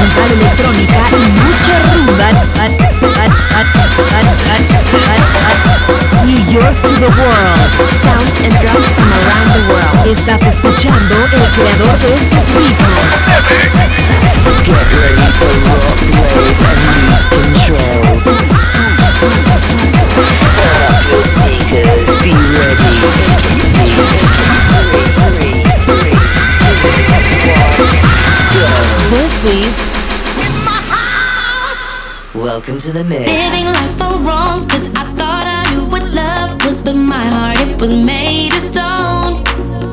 [0.00, 2.28] electrónica y mucho rumba.
[6.24, 7.70] New York to the world.
[8.04, 10.06] Sounds and drums from around the world.
[10.06, 13.14] Estás escuchando el creador de estos ritmos.
[14.64, 16.00] Get ready to rock,
[16.34, 18.02] wave and lose control.
[21.10, 22.90] Your speakers, be ready.
[23.00, 23.28] Three,
[23.60, 23.76] three,
[25.36, 26.20] three, two, one,
[28.60, 28.68] go.
[29.16, 29.76] This is
[32.34, 33.26] Welcome to the mix.
[33.26, 37.58] Living life all wrong, cause I thought I knew what love was, but my heart
[37.60, 39.42] it was made of stone.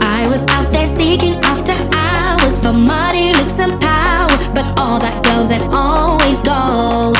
[0.02, 5.18] I was out there seeking after hours for money, looks, and power, but all that
[5.24, 7.18] goes and always gold.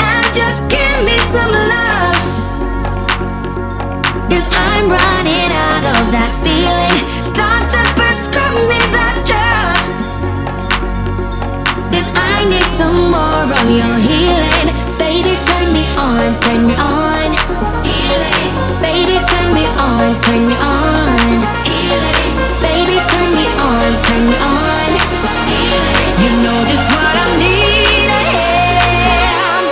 [0.00, 2.18] And just give me some love,
[4.32, 7.19] cause I'm running out of that feeling.
[12.80, 14.68] Some more of your healing.
[14.96, 17.28] Baby, turn me on, turn me on.
[17.84, 18.48] Healing.
[18.80, 21.28] Baby, turn me on, turn me on.
[21.68, 22.32] Healing.
[22.64, 24.90] Baby, turn me on, turn me on.
[25.50, 25.98] Healing.
[26.22, 27.32] You know just what I'm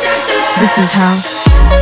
[0.05, 0.61] Dr.
[0.61, 1.78] This is house.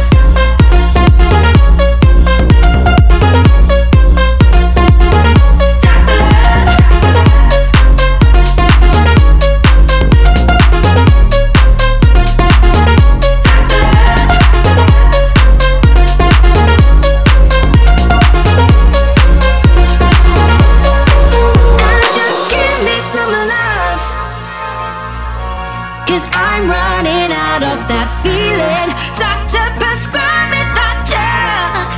[26.06, 28.88] Cause I'm running out of that feeling.
[29.18, 31.90] Doctor, prescribe me that drug.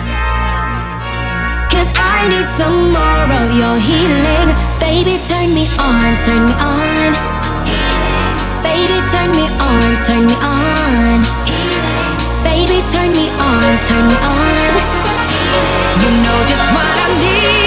[1.68, 4.48] Cause I need some more of your healing.
[4.80, 7.12] Baby, turn me on, turn me on.
[8.64, 11.20] Baby, turn me on, turn me on.
[12.48, 14.72] Baby, turn me on, turn me on.
[16.00, 17.57] You know just what I need.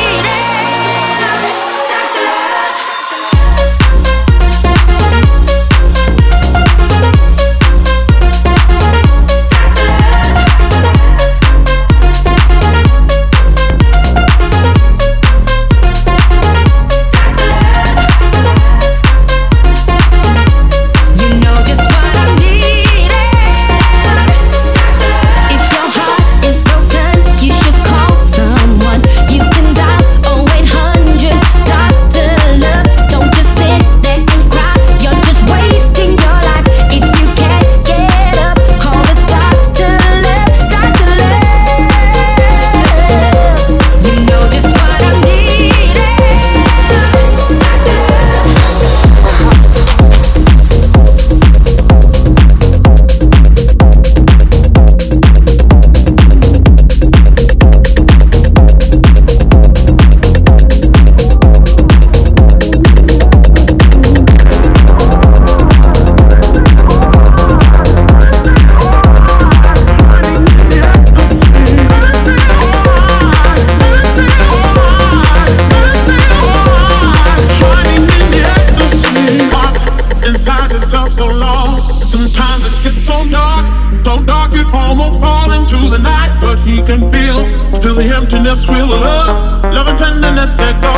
[88.32, 90.94] Feel the love, love and tenderness let go.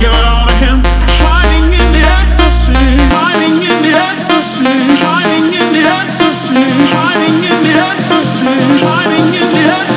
[0.00, 0.82] Give it all to him,
[1.14, 2.74] shining in the ecstasy,
[3.06, 4.66] shining in the ecstasy,
[4.98, 6.58] shining in the ecstasy,
[6.90, 8.50] shining in the ecstasy,
[8.82, 9.95] shining in the ecstasy,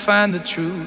[0.00, 0.79] find the truth.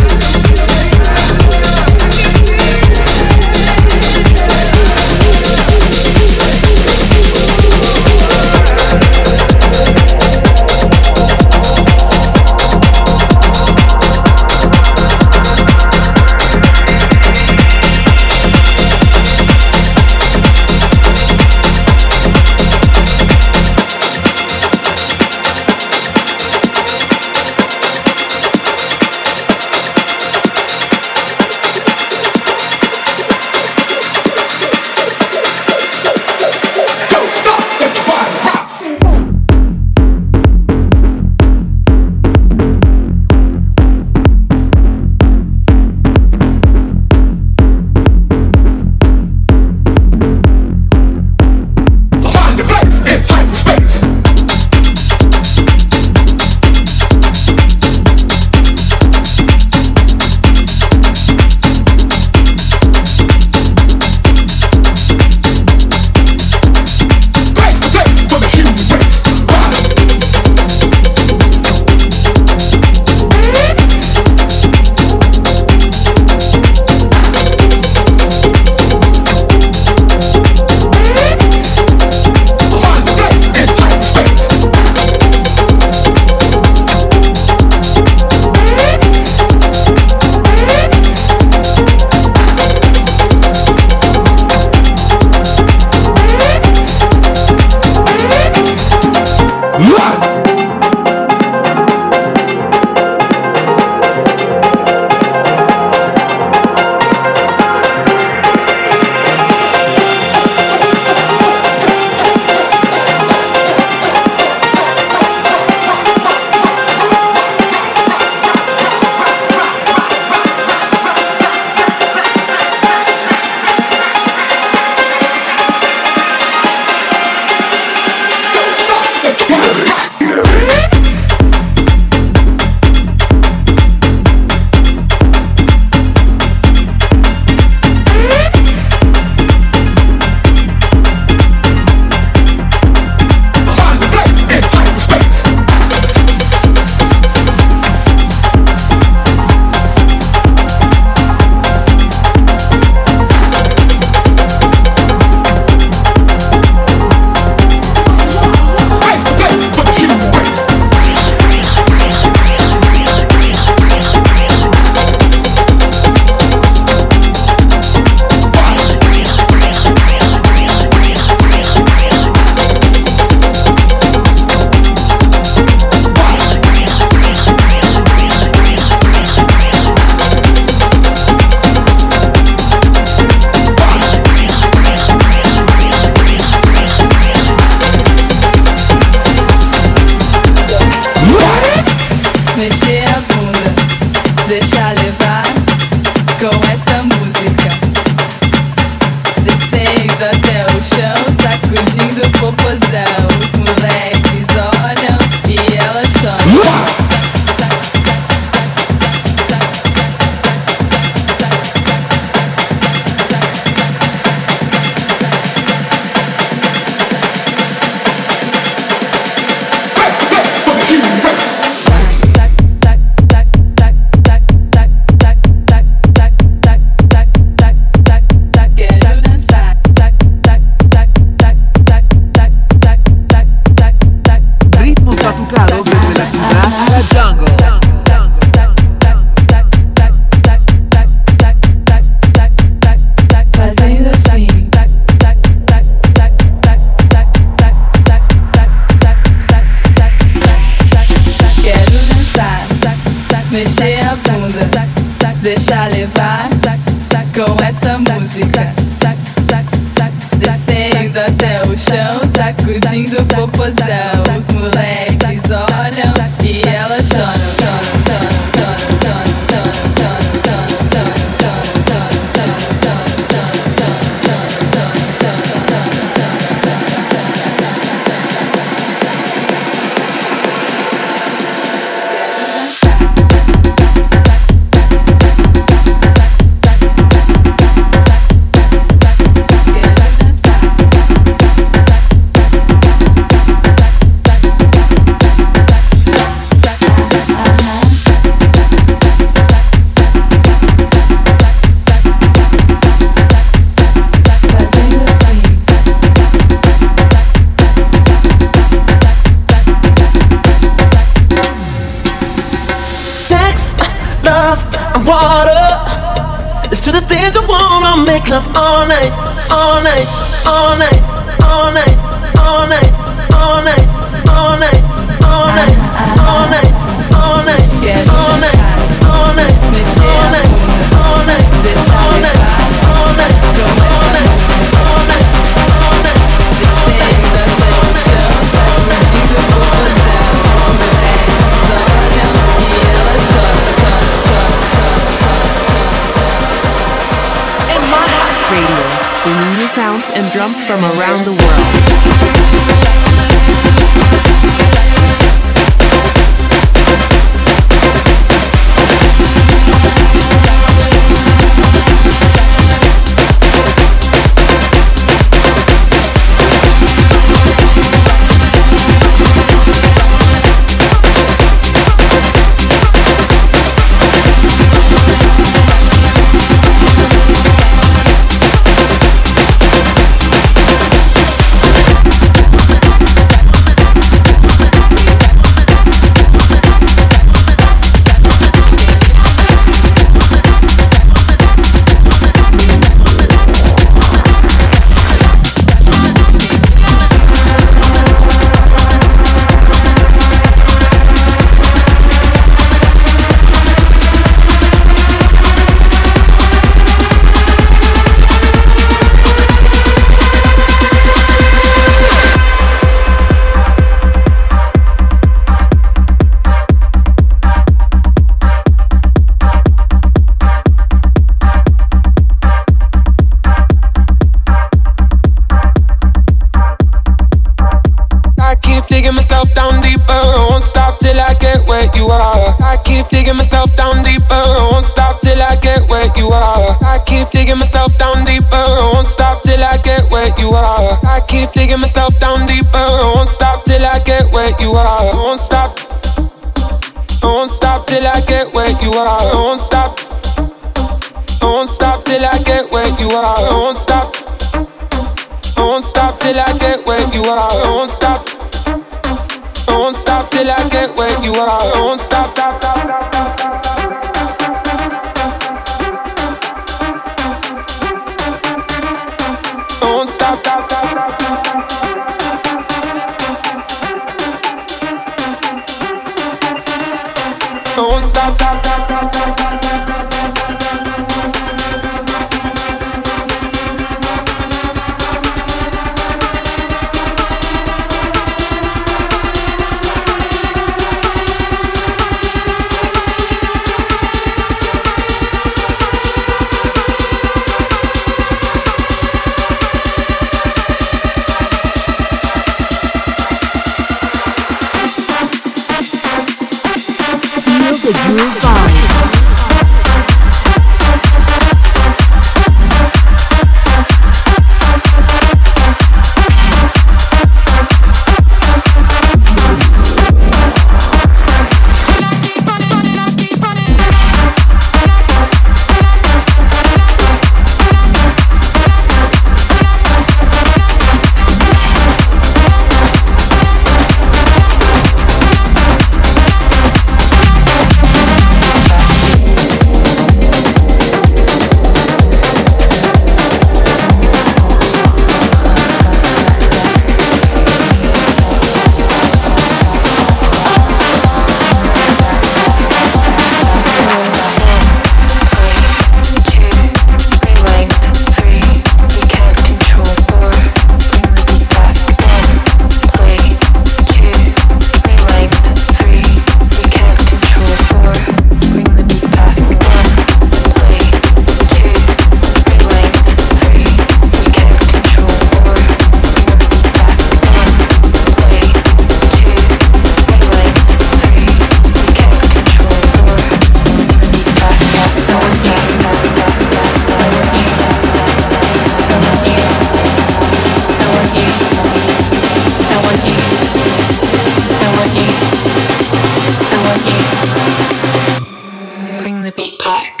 [599.71, 600.00] back.